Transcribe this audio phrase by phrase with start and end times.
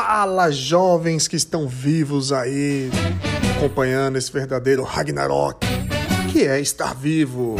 [0.00, 2.88] Fala, jovens que estão vivos aí,
[3.56, 5.66] acompanhando esse verdadeiro Ragnarok,
[6.30, 7.56] que é estar vivo.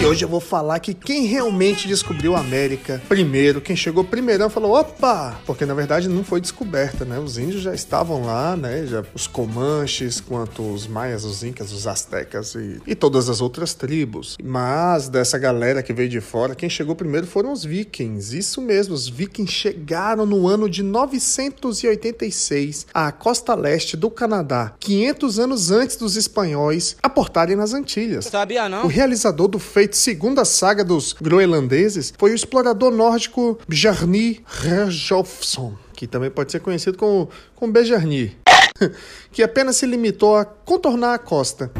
[0.00, 4.50] E hoje eu vou falar que quem realmente descobriu a América primeiro, quem chegou primeirão,
[4.50, 5.38] falou: opa!
[5.46, 7.16] Porque na verdade não foi descoberta, né?
[7.18, 8.86] Os índios já estavam lá, né?
[8.86, 13.72] Já, os comanches, quanto os maias, os incas, os astecas e, e todas as outras
[13.72, 14.36] tribos.
[14.42, 18.36] Mas dessa galera que veio de fora, quem chegou primeiro foram os vikings.
[18.36, 25.38] Isso mesmo, os vikings chegaram no ano de 986 à costa leste do Canadá, 500
[25.38, 28.26] anos antes dos espanhóis aportarem nas Antilhas.
[28.26, 28.84] Sabia não?
[28.84, 35.74] O realizador do feito segundo a saga dos groenlandeses foi o explorador nórdico Bjarni Herjolfsson,
[35.94, 38.36] que também pode ser conhecido como, como Bejarni,
[39.32, 41.70] que apenas se limitou a contornar a costa.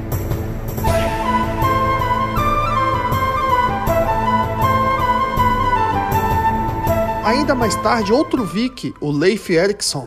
[7.25, 10.07] Ainda mais tarde, outro Viking, o Leif Erikson,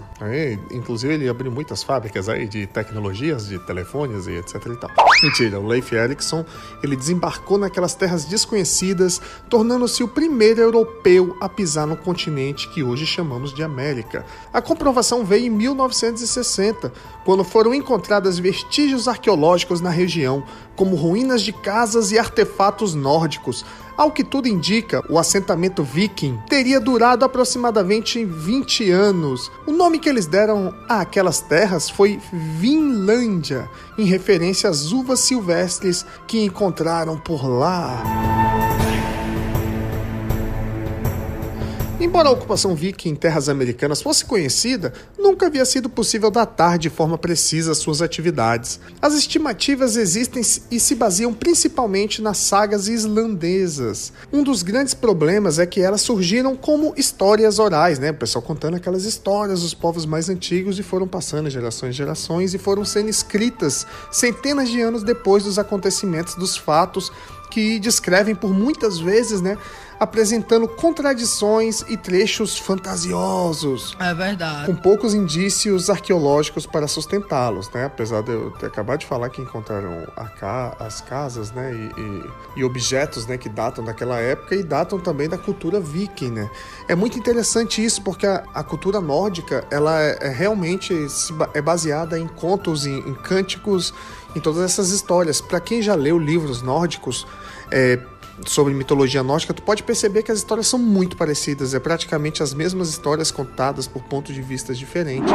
[0.72, 4.92] inclusive ele abriu muitas fábricas aí de tecnologias, de telefones e etc e tal.
[5.24, 6.46] Mentira, o Leif Erikson,
[6.84, 9.20] ele desembarcou naquelas terras desconhecidas,
[9.50, 14.24] tornando-se o primeiro europeu a pisar no continente que hoje chamamos de América.
[14.54, 16.94] A comprovação veio em 1960,
[17.26, 20.44] quando foram encontrados vestígios arqueológicos na região,
[20.76, 23.66] como ruínas de casas e artefatos nórdicos,
[23.98, 29.52] ao que tudo indica, o assentamento viking teria durado aproximadamente 20 anos.
[29.66, 33.68] O nome que eles deram àquelas terras foi Vinlândia,
[33.98, 38.47] em referência às uvas silvestres que encontraram por lá.
[42.08, 46.90] Embora a ocupação viking em terras americanas fosse conhecida, nunca havia sido possível datar de
[46.90, 48.80] forma precisa suas atividades.
[49.02, 50.42] As estimativas existem
[50.72, 54.14] e se baseiam principalmente nas sagas islandesas.
[54.32, 58.12] Um dos grandes problemas é que elas surgiram como histórias orais, né?
[58.12, 62.54] O pessoal contando aquelas histórias dos povos mais antigos e foram passando gerações e gerações
[62.54, 67.12] e foram sendo escritas centenas de anos depois dos acontecimentos, dos fatos
[67.50, 69.58] que descrevem por muitas vezes, né,
[70.00, 73.96] apresentando contradições e trechos fantasiosos.
[74.00, 74.68] É verdade.
[74.68, 77.86] Com poucos indícios arqueológicos para sustentá-los, né?
[77.86, 80.06] Apesar de eu ter acabado de falar que encontraram
[80.40, 81.74] ca as casas, né?
[81.74, 82.24] E, e,
[82.58, 83.38] e, objetos, né?
[83.38, 86.50] Que datam daquela época e datam também da cultura viking, né?
[86.88, 90.94] É muito interessante isso porque a, a cultura nórdica, ela é, é realmente
[91.54, 93.94] é baseada em contos, em, em cânticos,
[94.38, 95.42] em todas essas histórias.
[95.42, 97.28] Para quem já leu livros nórdicos,
[97.72, 98.00] é,
[98.46, 102.54] sobre mitologia nórdica, tu pode perceber que as histórias são muito parecidas, é praticamente as
[102.54, 105.34] mesmas histórias contadas por pontos de vista diferentes.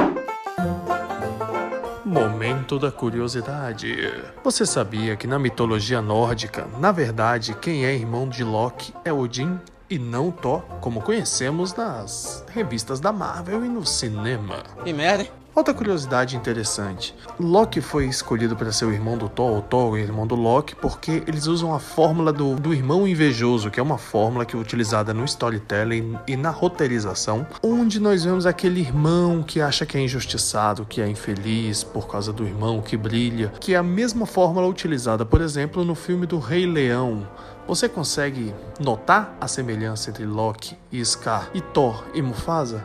[2.04, 3.96] Momento da curiosidade.
[4.44, 9.58] Você sabia que na mitologia nórdica, na verdade, quem é irmão de Loki é Odin
[9.88, 14.62] e não Thor, como conhecemos nas revistas da Marvel e no cinema?
[14.84, 15.41] Que merda, hein?
[15.54, 19.98] Outra curiosidade interessante: Loki foi escolhido para ser o irmão do Thor, o Thor, o
[19.98, 23.98] irmão do Loki, porque eles usam a fórmula do, do irmão invejoso, que é uma
[23.98, 29.60] fórmula que é utilizada no storytelling e na roteirização, onde nós vemos aquele irmão que
[29.60, 33.76] acha que é injustiçado, que é infeliz por causa do irmão que brilha, que é
[33.76, 37.28] a mesma fórmula utilizada, por exemplo, no filme do Rei Leão.
[37.68, 42.84] Você consegue notar a semelhança entre Loki e Scar e Thor e Mufasa?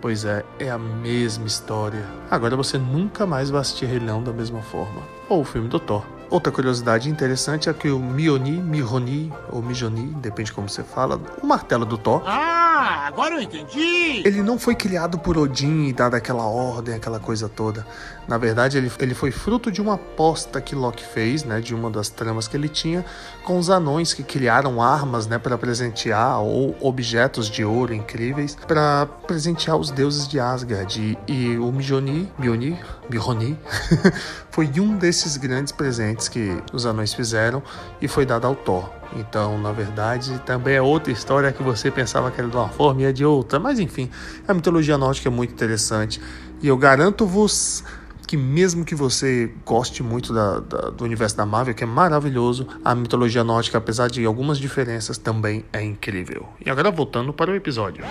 [0.00, 2.06] Pois é, é a mesma história.
[2.30, 5.02] Agora você nunca mais vai assistir Rei Leão da mesma forma.
[5.28, 6.04] Ou o filme do Thor.
[6.30, 11.46] Outra curiosidade interessante é que o Mioni, Mihoni ou Mijoni, depende como você fala, o
[11.46, 12.22] martelo do Thor.
[12.26, 12.57] Ah,
[12.88, 14.22] agora eu entendi!
[14.24, 17.86] Ele não foi criado por Odin e dado aquela ordem, aquela coisa toda.
[18.26, 21.90] Na verdade, ele, ele foi fruto de uma aposta que Loki fez, né, de uma
[21.90, 23.04] das tramas que ele tinha,
[23.42, 29.06] com os anões que criaram armas, né, para presentear ou objetos de ouro incríveis para
[29.26, 31.18] presentear os deuses de Asgard.
[31.26, 32.76] E, e o Mijoni, Mjolnir,
[33.08, 33.56] Mjolnir,
[34.50, 37.62] foi um desses grandes presentes que os anões fizeram
[38.00, 38.98] e foi dado ao Thor.
[39.16, 43.04] Então, na verdade, também é outra história que você pensava que era uma forma e
[43.06, 43.58] é de outra.
[43.58, 44.08] Mas enfim,
[44.46, 46.20] a mitologia nórdica é muito interessante.
[46.62, 47.84] E eu garanto-vos
[48.26, 52.68] que mesmo que você goste muito da, da, do universo da Marvel, que é maravilhoso,
[52.84, 56.46] a mitologia nórdica, apesar de algumas diferenças, também é incrível.
[56.64, 58.04] E agora voltando para o episódio.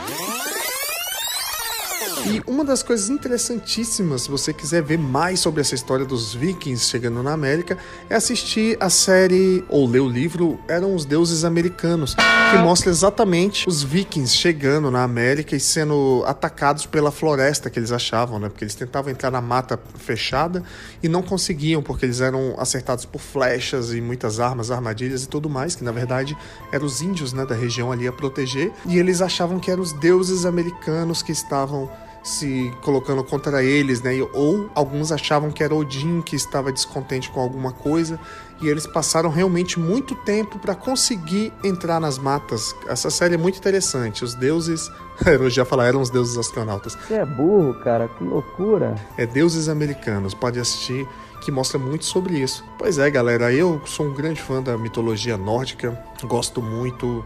[2.26, 6.90] E uma das coisas interessantíssimas, se você quiser ver mais sobre essa história dos vikings
[6.90, 7.78] chegando na América,
[8.10, 13.68] é assistir a série ou ler o livro Eram os Deuses Americanos, que mostra exatamente
[13.68, 18.50] os vikings chegando na América e sendo atacados pela floresta que eles achavam, né?
[18.50, 20.64] Porque eles tentavam entrar na mata fechada
[21.02, 25.50] e não conseguiam, porque eles eram acertados por flechas e muitas armas, armadilhas e tudo
[25.50, 26.36] mais, que na verdade
[26.72, 29.94] eram os índios né, da região ali a proteger, e eles achavam que eram os
[29.94, 31.90] deuses americanos que estavam
[32.28, 34.12] se colocando contra eles, né?
[34.34, 38.20] Ou alguns achavam que era Odin que estava descontente com alguma coisa
[38.62, 42.76] e eles passaram realmente muito tempo para conseguir entrar nas matas.
[42.88, 44.24] Essa série é muito interessante.
[44.24, 44.92] Os deuses,
[45.26, 46.96] eu já falar, eram os deuses astronautas.
[46.96, 48.96] Você é burro, cara, que loucura.
[49.18, 51.08] É deuses americanos, pode assistir
[51.42, 52.64] que mostra muito sobre isso.
[52.78, 57.24] Pois é, galera, eu sou um grande fã da mitologia nórdica, gosto muito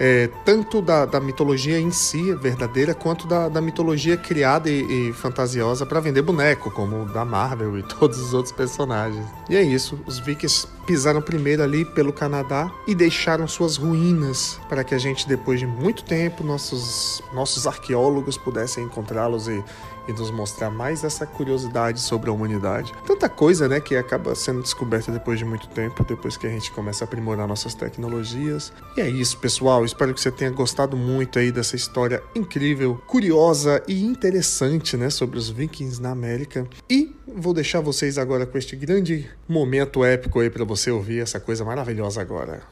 [0.00, 5.12] é, tanto da, da, mitologia em si, verdadeira, quanto da, da mitologia criada e, e
[5.12, 9.26] fantasiosa para vender boneco, como da Marvel e todos os outros personagens.
[9.50, 14.82] E é isso, os vikings pisaram primeiro ali pelo Canadá e deixaram suas ruínas para
[14.82, 19.62] que a gente, depois de muito tempo, nossos, nossos arqueólogos pudessem encontrá-los e
[20.10, 22.92] e nos mostrar mais essa curiosidade sobre a humanidade.
[23.06, 26.70] Tanta coisa, né, que acaba sendo descoberta depois de muito tempo, depois que a gente
[26.72, 28.72] começa a aprimorar nossas tecnologias.
[28.96, 29.84] E é isso, pessoal.
[29.84, 35.38] Espero que você tenha gostado muito aí dessa história incrível, curiosa e interessante, né, sobre
[35.38, 36.66] os vikings na América.
[36.88, 41.38] E vou deixar vocês agora com este grande momento épico aí para você ouvir essa
[41.38, 42.62] coisa maravilhosa agora.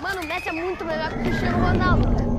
[0.00, 2.30] Mano, o Messi é muito melhor que o Cristiano Ronaldo, né?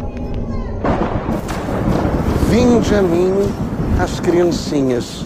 [4.01, 5.25] As criancinhas.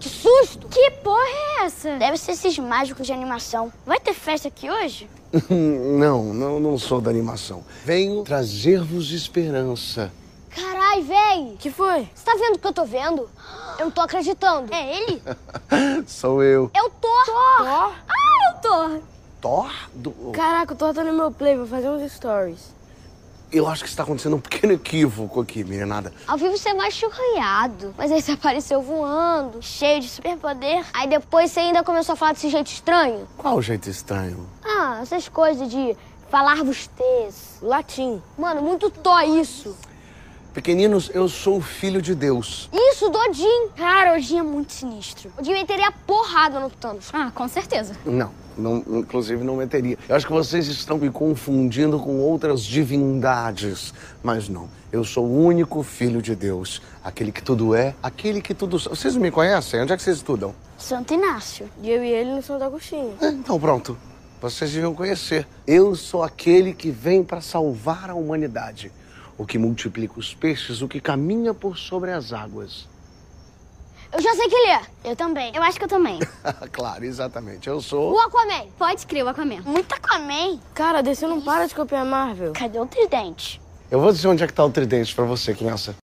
[0.00, 0.66] Que susto!
[0.68, 1.98] Que porra é essa?
[1.98, 3.70] Deve ser esses mágicos de animação.
[3.84, 5.06] Vai ter festa aqui hoje?
[5.50, 7.62] não, não, não sou da animação.
[7.84, 10.10] Venho trazer-vos esperança.
[10.48, 11.56] Carai, véi!
[11.58, 12.08] Que foi?
[12.14, 13.28] Você tá vendo o que eu tô vendo?
[13.78, 14.72] Eu não tô acreditando.
[14.72, 15.22] É ele?
[16.08, 16.70] Sou eu.
[16.72, 17.24] É o Thor!
[17.26, 17.66] Thor?
[17.66, 19.00] Ah, é o Thor!
[19.42, 19.70] Thor?
[19.94, 20.10] Do...
[20.32, 22.77] Caraca, o Thor tá no meu play, vou fazer uns stories.
[23.50, 26.12] Eu acho que está acontecendo um pequeno equívoco aqui, meninada.
[26.26, 27.94] Ao vivo você é mais churriado.
[27.96, 30.84] Mas aí você apareceu voando, cheio de superpoder.
[30.92, 33.26] Aí depois você ainda começou a falar desse jeito estranho.
[33.38, 34.46] Qual jeito estranho?
[34.62, 35.96] Ah, essas coisas de
[36.30, 37.56] falar vostês.
[37.62, 38.22] Latim.
[38.36, 39.74] Mano, muito tó isso.
[40.54, 42.68] Pequeninos, eu sou o filho de Deus.
[42.72, 43.68] Isso, do Odin.
[43.76, 45.30] Cara, Odin é muito sinistro.
[45.38, 47.10] Odin meteria porrada no Thanos.
[47.12, 47.94] Ah, com certeza.
[48.04, 49.98] Não, não, inclusive não meteria.
[50.08, 53.92] Eu acho que vocês estão me confundindo com outras divindades.
[54.22, 56.80] Mas não, eu sou o único filho de Deus.
[57.04, 58.78] Aquele que tudo é, aquele que tudo...
[58.78, 59.82] Vocês me conhecem?
[59.82, 60.54] Onde é que vocês estudam?
[60.78, 61.68] Santo Inácio.
[61.82, 63.14] E eu e ele no Santo Agostinho.
[63.20, 63.96] É, então pronto.
[64.40, 65.46] Vocês deviam conhecer.
[65.66, 68.90] Eu sou aquele que vem para salvar a humanidade
[69.38, 72.88] o que multiplica os peixes, o que caminha por sobre as águas.
[74.12, 74.80] Eu já sei que ele é.
[75.04, 75.52] Eu também.
[75.54, 76.18] Eu acho que eu também.
[76.72, 77.68] claro, exatamente.
[77.68, 78.14] Eu sou.
[78.14, 78.66] O Aquaman.
[78.78, 79.60] Pode crer, o Aquaman.
[79.62, 80.58] Muito Aquaman.
[80.74, 82.52] Cara, DC não para de copiar Marvel.
[82.54, 83.60] Cadê o tridente?
[83.90, 85.94] Eu vou dizer onde é que tá o tridente pra você, criança.